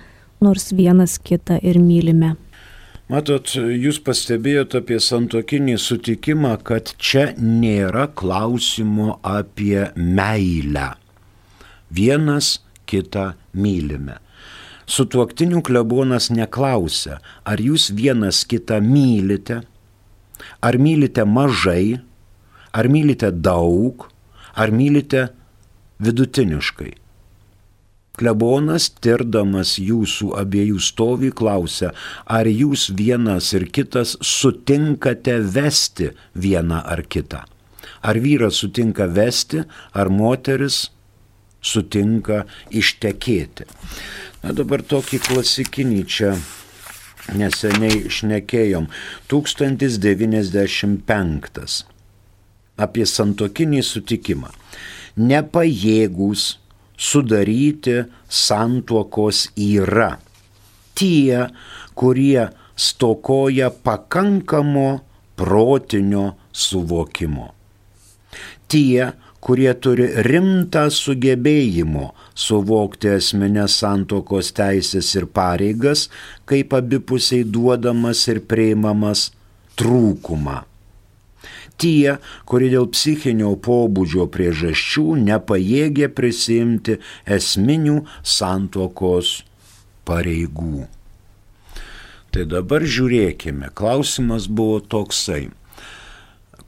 nors 0.43 0.73
vienas 0.75 1.21
kitą 1.23 1.61
ir 1.63 1.79
mylime. 1.79 2.33
Matot, 3.07 3.53
jūs 3.55 4.01
pastebėjote 4.03 4.81
apie 4.83 4.99
santokinį 4.99 5.77
sutikimą, 5.79 6.57
kad 6.67 6.91
čia 6.99 7.29
nėra 7.39 8.09
klausimo 8.11 9.21
apie 9.23 9.93
meilę. 9.95 10.89
Vienas 11.95 12.57
kitą 12.91 13.37
mylime. 13.55 14.19
Sutuoktinių 14.91 15.63
klebonas 15.63 16.27
neklausia, 16.35 17.21
ar 17.47 17.63
jūs 17.63 17.93
vienas 17.95 18.43
kitą 18.43 18.81
mylite, 18.83 19.61
ar 20.59 20.83
mylite 20.83 21.23
mažai, 21.23 22.01
Ar 22.77 22.89
mylite 22.93 23.33
daug, 23.33 24.11
ar 24.55 24.71
mylite 24.71 25.31
vidutiniškai? 26.05 26.93
Klebonas, 28.17 28.89
tirdamas 29.05 29.75
jūsų 29.81 30.31
abiejų 30.41 30.79
stovį, 30.81 31.31
klausia, 31.37 31.91
ar 32.25 32.49
jūs 32.49 32.89
vienas 32.97 33.53
ir 33.57 33.67
kitas 33.69 34.17
sutinkate 34.25 35.39
vesti 35.57 36.11
vieną 36.33 36.81
ar 36.85 37.03
kitą. 37.05 37.45
Ar 38.01 38.17
vyras 38.21 38.55
sutinka 38.61 39.07
vesti, 39.09 39.65
ar 39.93 40.09
moteris 40.13 40.91
sutinka 41.61 42.45
ištekėti. 42.71 43.65
Na 44.45 44.53
dabar 44.57 44.83
tokį 44.85 45.19
klasikinį 45.27 46.05
čia 46.07 46.37
neseniai 47.37 48.09
šnekėjom. 48.13 48.87
1095 49.33 51.96
apie 52.77 53.07
santokinį 53.09 53.83
sutikimą. 53.85 54.53
Nepajėgus 55.17 56.57
sudaryti 56.97 58.03
santuokos 58.29 59.47
yra 59.57 60.17
tie, 60.97 61.49
kurie 61.95 62.49
stokoja 62.77 63.71
pakankamo 63.71 65.01
protinio 65.37 66.35
suvokimo. 66.53 67.53
Tie, 68.69 69.13
kurie 69.41 69.73
turi 69.81 70.09
rimtą 70.27 70.87
sugebėjimo 70.93 72.11
suvokti 72.35 73.13
asmenės 73.17 73.77
santokos 73.83 74.51
teisės 74.57 75.13
ir 75.17 75.29
pareigas, 75.29 76.09
kaip 76.49 76.75
abipusiai 76.77 77.45
duodamas 77.45 78.27
ir 78.33 78.43
prieimamas 78.49 79.31
trūkumą 79.79 80.65
tie, 81.81 82.17
kurie 82.49 82.71
dėl 82.73 82.89
psichinio 82.93 83.55
pobūdžio 83.63 84.27
priežasčių 84.33 85.07
nepajėgė 85.27 86.11
prisimti 86.17 86.99
esminių 87.39 88.03
santokos 88.23 89.39
pareigų. 90.09 90.87
Tai 92.35 92.45
dabar 92.51 92.85
žiūrėkime, 92.85 93.71
klausimas 93.73 94.49
buvo 94.49 94.83
toksai. 94.85 95.47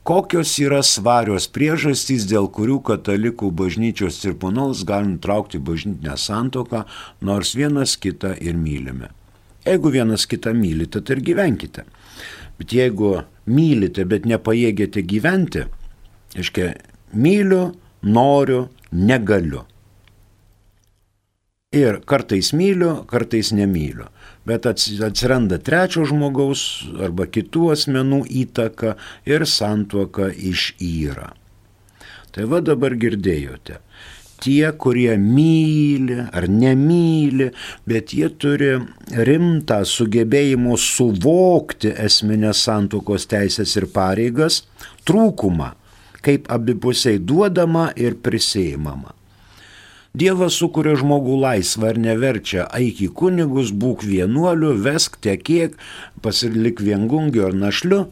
Kokios 0.09 0.55
yra 0.57 0.79
svarios 0.81 1.45
priežastys, 1.53 2.23
dėl 2.25 2.47
kurių 2.49 2.79
katalikų 2.87 3.51
bažnyčios 3.53 4.17
tribunolas 4.23 4.81
gali 4.87 5.11
nutraukti 5.11 5.59
bažnytinę 5.61 6.15
santoką, 6.17 6.85
nors 7.21 7.53
vienas 7.53 7.93
kitą 8.01 8.31
ir 8.41 8.57
mylime? 8.57 9.11
Jeigu 9.67 9.91
vienas 9.93 10.25
kitą 10.25 10.55
mylite, 10.57 11.03
tai 11.05 11.19
ir 11.19 11.21
gyvenkite. 11.27 11.83
Bet 12.59 12.75
jeigu 12.75 13.23
mylite, 13.49 14.05
bet 14.05 14.27
nepajėgėte 14.29 15.03
gyventi, 15.07 15.65
aiškiai, 16.37 16.75
myliu, 17.15 17.69
noriu, 18.03 18.67
negaliu. 18.91 19.65
Ir 21.75 21.99
kartais 22.09 22.49
myliu, 22.57 23.03
kartais 23.09 23.51
nemyliu. 23.53 24.07
Bet 24.49 24.65
atsiranda 24.65 25.59
trečio 25.61 26.07
žmogaus 26.09 26.63
arba 26.97 27.27
kitų 27.29 27.67
asmenų 27.75 28.23
įtaka 28.43 28.95
ir 29.29 29.45
santuoka 29.45 30.31
išyra. 30.33 31.35
Tai 32.33 32.47
va 32.49 32.63
dabar 32.65 32.95
girdėjote. 32.97 33.77
Tie, 34.39 34.71
kurie 34.79 35.17
myli 35.19 36.15
ar 36.31 36.47
nemyli, 36.47 37.49
bet 37.89 38.13
jie 38.15 38.29
turi 38.39 38.71
rimtą 39.27 39.81
sugebėjimo 39.83 40.77
suvokti 40.79 41.91
esminės 42.07 42.63
santokos 42.63 43.27
teisės 43.27 43.75
ir 43.75 43.89
pareigas, 43.91 44.61
trūkumą, 45.03 45.73
kaip 46.23 46.47
abipusiai 46.51 47.19
duodama 47.19 47.89
ir 47.99 48.15
prisėimama. 48.23 49.11
Dievas 50.15 50.55
sukuria 50.57 50.95
žmogų 50.97 51.35
laisvą 51.43 51.91
ir 51.93 51.99
neverčia, 52.01 52.63
eik 52.79 53.03
į 53.05 53.11
kunigus, 53.19 53.69
būk 53.75 54.01
vienuoliu, 54.07 54.71
vesk 54.81 55.19
tiek, 55.21 55.75
pasilik 56.23 56.79
viengungiu 56.81 57.45
ar 57.51 57.53
našliu, 57.53 58.07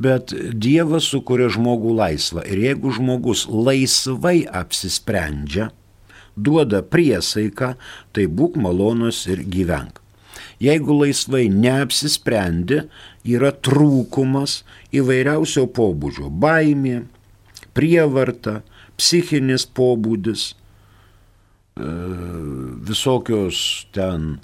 bet 0.00 0.34
Dievas 0.34 1.08
sukuria 1.12 1.48
žmogų 1.52 1.94
laisvą 1.98 2.44
ir 2.50 2.62
jeigu 2.68 2.92
žmogus 2.94 3.46
laisvai 3.48 4.44
apsisprendžia, 4.50 5.70
duoda 6.36 6.82
priesaiką, 6.82 7.74
tai 8.12 8.26
būk 8.26 8.58
malonus 8.58 9.24
ir 9.30 9.44
gyvenk. 9.46 10.00
Jeigu 10.62 10.96
laisvai 11.00 11.46
neapsisprendi, 11.50 12.84
yra 13.26 13.50
trūkumas 13.52 14.62
įvairiausio 14.94 15.66
pobūdžio- 15.74 16.30
baimė, 16.44 17.04
prievarta, 17.74 18.62
psichinis 18.96 19.66
pobūdis, 19.66 20.54
e, 21.76 21.90
visokios 22.86 23.86
ten 23.92 24.38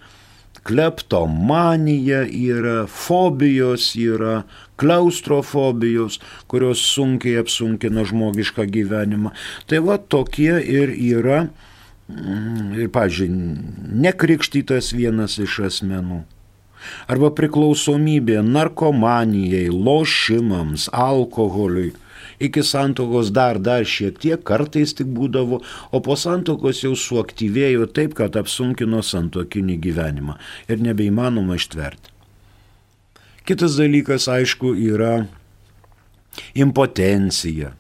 kleptomanija 0.66 2.24
yra, 2.28 2.84
fobijos 2.86 3.92
yra, 3.98 4.42
klaustrofobijos, 4.80 6.20
kurios 6.50 6.82
sunkiai 6.94 7.40
apsunkina 7.42 8.04
žmogišką 8.08 8.66
gyvenimą. 8.72 9.34
Tai 9.68 9.82
va 9.86 9.98
tokie 10.00 10.54
ir 10.60 10.94
yra 10.94 11.44
ir, 11.46 12.88
pažiūrėjau, 12.92 13.96
nekrikštytas 14.06 14.92
vienas 14.96 15.38
iš 15.42 15.60
asmenų. 15.70 16.22
Arba 17.10 17.30
priklausomybė 17.36 18.40
narkomanijai, 18.46 19.68
lošimams, 19.72 20.88
alkoholiui. 20.92 21.92
Iki 22.40 22.62
santokos 22.64 23.28
dar, 23.36 23.58
dar 23.60 23.84
šiek 23.84 24.16
tiek, 24.20 24.40
kartais 24.44 24.94
tik 24.96 25.10
būdavo, 25.12 25.60
o 25.92 26.00
po 26.00 26.16
santokos 26.16 26.80
jau 26.84 26.94
suaktyvėjo 26.96 27.90
taip, 27.92 28.14
kad 28.16 28.38
apsunkino 28.40 29.02
santokinį 29.04 29.76
gyvenimą 29.84 30.38
ir 30.72 30.80
nebeįmanoma 30.80 31.58
ištverti. 31.60 32.16
Kitas 33.44 33.76
dalykas, 33.76 34.28
aišku, 34.30 34.72
yra 34.78 35.26
impotencija 36.54 37.74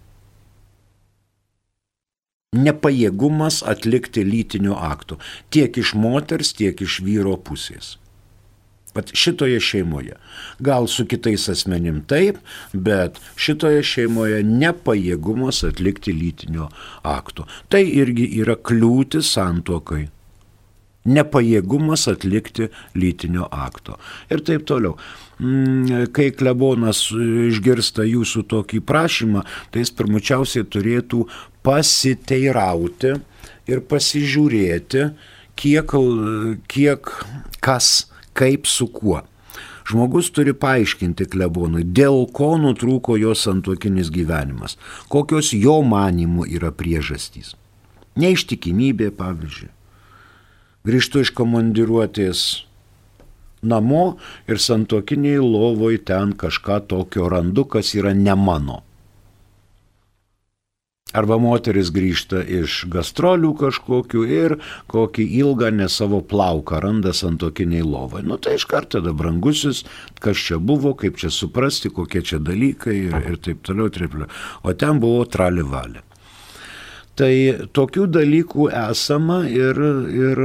nepajėgumas 2.50 3.60
atlikti 3.62 4.24
lytinių 4.26 4.74
aktų 4.74 5.20
tiek 5.54 5.76
iš 5.78 5.94
moters, 5.94 6.52
tiek 6.58 6.80
iš 6.82 6.98
vyro 7.06 7.36
pusės. 7.38 7.96
Pat 8.94 9.12
šitoje 9.14 9.60
šeimoje. 9.62 10.16
Gal 10.58 10.86
su 10.90 11.06
kitais 11.06 11.48
asmenim 11.48 12.00
taip, 12.10 12.40
bet 12.72 13.20
šitoje 13.38 13.84
šeimoje 13.86 14.42
nepajėgumas 14.46 15.62
atlikti 15.68 16.14
lytinio 16.16 16.66
akto. 17.06 17.46
Tai 17.70 17.84
irgi 17.86 18.26
yra 18.42 18.58
kliūtis 18.58 19.30
santokai. 19.36 20.08
Nepajėgumas 21.10 22.08
atlikti 22.10 22.68
lytinio 22.98 23.46
akto. 23.48 23.96
Ir 24.28 24.42
taip 24.44 24.66
toliau. 24.68 24.98
Mm, 25.40 26.10
kai 26.12 26.28
klebonas 26.36 27.06
išgirsta 27.14 28.04
jūsų 28.04 28.44
tokį 28.50 28.82
prašymą, 28.84 29.46
tai 29.72 29.86
jis 29.86 29.94
pirmučiausiai 29.96 30.66
turėtų 30.68 31.22
pasiteirauti 31.64 33.14
ir 33.70 33.80
pasižiūrėti, 33.88 35.06
kiek, 35.56 35.96
kiek 36.68 37.12
kas, 37.64 38.09
kaip 38.36 38.66
su 38.66 38.88
kuo. 38.92 39.22
Žmogus 39.90 40.28
turi 40.30 40.52
paaiškinti 40.54 41.26
klebonui, 41.32 41.82
dėl 41.82 42.26
ko 42.36 42.52
nutrūko 42.62 43.16
jo 43.18 43.34
santuokinis 43.34 44.12
gyvenimas, 44.14 44.76
kokios 45.10 45.50
jo 45.56 45.80
manimų 45.82 46.46
yra 46.46 46.70
priežastys. 46.70 47.56
Neištikimybė, 48.20 49.10
pavyzdžiui. 49.18 49.70
Grįžtu 50.86 51.24
iš 51.24 51.32
komandiruotės 51.36 52.44
namo 53.62 54.04
ir 54.48 54.60
santokiniai 54.62 55.40
lovoj 55.42 55.98
ten 56.08 56.32
kažką 56.38 56.80
tokio 56.88 57.28
randu, 57.28 57.66
kas 57.68 57.94
yra 57.98 58.14
ne 58.14 58.34
mano. 58.34 58.80
Arba 61.16 61.40
moteris 61.42 61.90
grįžta 61.90 62.42
iš 62.44 62.84
gastrolių 62.92 63.50
kažkokių 63.58 64.26
ir 64.30 64.56
kokį 64.90 65.26
ilgą 65.40 65.72
ne 65.74 65.88
savo 65.90 66.20
plauką 66.22 66.78
randa 66.84 67.14
santokiniai 67.16 67.82
lovai. 67.82 68.22
Nu 68.22 68.38
tai 68.38 68.58
iš 68.60 68.68
karto 68.70 69.00
tada 69.00 69.14
brangusis, 69.16 69.84
kas 70.22 70.38
čia 70.38 70.58
buvo, 70.58 70.94
kaip 70.98 71.18
čia 71.18 71.32
suprasti, 71.34 71.90
kokie 71.94 72.22
čia 72.26 72.38
dalykai 72.42 72.96
ir, 73.08 73.18
ir 73.32 73.42
taip 73.42 73.64
toliau, 73.66 73.90
taip 73.90 74.14
toliau. 74.14 74.30
O 74.62 74.74
ten 74.74 75.02
buvo 75.02 75.26
tralivalė. 75.26 76.04
Tai 77.18 77.32
tokių 77.76 78.06
dalykų 78.14 78.68
esama 78.72 79.42
ir, 79.50 79.76
ir 80.14 80.40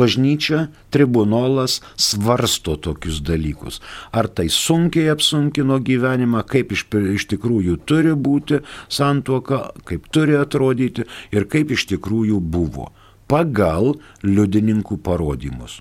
bažnyčia, 0.00 0.66
tribunolas 0.92 1.78
svarsto 1.96 2.74
tokius 2.76 3.22
dalykus. 3.24 3.80
Ar 4.12 4.28
tai 4.28 4.50
sunkiai 4.52 5.08
apsunkino 5.14 5.78
gyvenimą, 5.86 6.42
kaip 6.50 6.74
iš, 6.76 6.84
iš 7.14 7.28
tikrųjų 7.32 7.78
turi 7.88 8.12
būti 8.12 8.60
santuoka, 8.92 9.70
kaip 9.88 10.10
turi 10.12 10.36
atrodyti 10.40 11.06
ir 11.32 11.48
kaip 11.48 11.72
iš 11.72 11.86
tikrųjų 11.94 12.40
buvo 12.40 12.90
pagal 13.30 13.94
liudininkų 14.26 14.98
parodymus. 15.06 15.78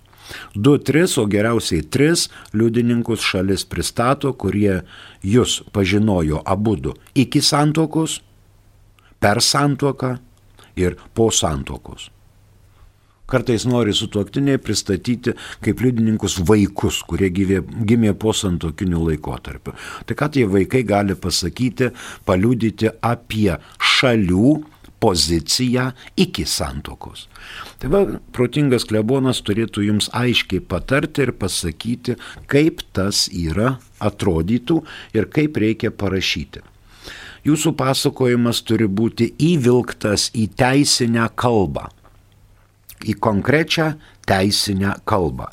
Du, 0.53 0.77
tris, 0.77 1.17
o 1.17 1.25
geriausiai 1.25 1.81
tris 1.81 2.27
liudininkus 2.53 3.23
šalis 3.25 3.65
pristato, 3.65 4.31
kurie 4.37 4.83
jūs 5.25 5.63
pažinojo 5.73 6.43
abu 6.45 6.75
du 6.77 6.93
iki 7.17 7.41
santokos 7.41 8.19
per 9.19 9.43
santuoką 9.43 10.15
ir 10.79 10.95
po 11.13 11.29
santuokos. 11.31 12.09
Kartais 13.29 13.67
nori 13.69 13.93
sutuoktiniai 13.93 14.57
pristatyti 14.57 15.35
kaip 15.61 15.83
liudininkus 15.83 16.39
vaikus, 16.49 17.03
kurie 17.05 17.29
gyvė, 17.29 17.59
gimė 17.85 18.15
po 18.17 18.33
santokinių 18.33 19.03
laikotarpių. 19.11 19.75
Tai 20.09 20.17
ką 20.17 20.29
tie 20.33 20.47
vaikai 20.49 20.81
gali 20.89 21.13
pasakyti, 21.13 21.91
paliudyti 22.25 22.89
apie 23.05 23.59
šalių 23.77 24.55
poziciją 24.99 25.91
iki 26.17 26.47
santokos. 26.49 27.27
Tai 27.79 27.93
va, 27.93 28.01
protingas 28.35 28.87
klebonas 28.89 29.43
turėtų 29.45 29.85
jums 29.85 30.09
aiškiai 30.09 30.65
patarti 30.65 31.27
ir 31.27 31.35
pasakyti, 31.37 32.17
kaip 32.49 32.81
tas 32.97 33.27
yra, 33.29 33.75
atrodytų 34.01 34.81
ir 35.13 35.29
kaip 35.29 35.61
reikia 35.61 35.93
parašyti 35.93 36.65
jūsų 37.47 37.75
pasakojimas 37.79 38.61
turi 38.67 38.87
būti 38.87 39.31
įvilktas 39.51 40.29
į 40.35 40.49
teisinę 40.59 41.29
kalbą, 41.39 41.87
į 43.05 43.15
konkrečią 43.23 43.93
teisinę 44.29 44.97
kalbą 45.09 45.49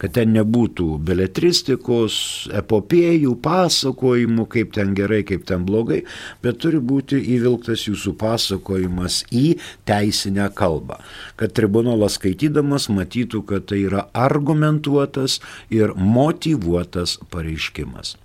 kad 0.00 0.14
ten 0.16 0.32
nebūtų 0.32 0.86
beletristikos, 1.04 2.14
epopėjų, 2.56 3.34
pasakojimų, 3.44 4.46
kaip 4.54 4.72
ten 4.76 4.94
gerai, 4.96 5.20
kaip 5.28 5.44
ten 5.48 5.66
blogai, 5.68 6.00
bet 6.44 6.60
turi 6.62 6.80
būti 6.80 7.20
įvilktas 7.36 7.84
jūsų 7.88 8.14
pasakojimas 8.20 9.20
į 9.28 9.58
teisinę 9.88 10.48
kalbą. 10.56 11.00
Kad 11.40 11.54
tribunolas 11.58 12.16
skaitydamas 12.16 12.88
matytų, 12.92 13.44
kad 13.52 13.68
tai 13.70 13.84
yra 13.90 14.06
argumentuotas 14.16 15.38
ir 15.68 15.92
motivuotas 15.96 17.18
pareiškimas. 17.32 18.16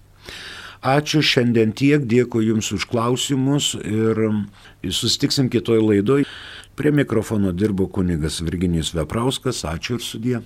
Ačiū 0.85 1.23
šiandien 1.25 1.71
tiek, 1.73 2.03
dėkui 2.05 2.43
Jums 2.45 2.67
už 2.75 2.83
klausimus 2.91 3.71
ir 3.79 4.19
sustiksim 4.93 5.49
kitoj 5.49 5.81
laidoj. 5.81 6.27
Prie 6.77 6.91
mikrofono 6.93 7.53
dirbo 7.55 7.87
kunigas 7.89 8.37
Virginijus 8.45 8.93
Veprauskas, 8.93 9.63
ačiū 9.65 9.97
ir 9.97 10.05
sudie. 10.05 10.41